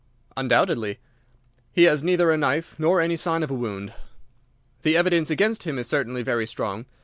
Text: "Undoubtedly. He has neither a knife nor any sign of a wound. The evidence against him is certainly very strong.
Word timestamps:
"Undoubtedly. 0.35 0.97
He 1.71 1.83
has 1.83 2.01
neither 2.03 2.31
a 2.31 2.35
knife 2.37 2.73
nor 2.79 2.99
any 2.99 3.15
sign 3.15 3.43
of 3.43 3.51
a 3.51 3.53
wound. 3.53 3.93
The 4.81 4.97
evidence 4.97 5.29
against 5.29 5.61
him 5.61 5.77
is 5.77 5.85
certainly 5.85 6.23
very 6.23 6.47
strong. 6.47 6.87